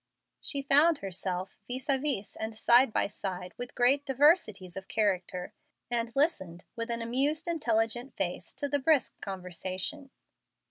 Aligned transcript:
She 0.39 0.63
found 0.63 0.97
herself 0.97 1.59
vis 1.67 1.87
a 1.87 1.99
vis 1.99 2.35
and 2.35 2.55
side 2.57 2.91
by 2.91 3.05
side 3.05 3.53
with 3.55 3.75
great 3.75 4.03
diversities 4.03 4.75
of 4.75 4.87
character, 4.87 5.53
and 5.91 6.11
listened 6.15 6.65
with 6.75 6.89
an 6.89 7.03
amused, 7.03 7.47
intelligent 7.47 8.15
face 8.15 8.51
to 8.53 8.67
the 8.67 8.79
brisk 8.79 9.21
conversation. 9.21 10.09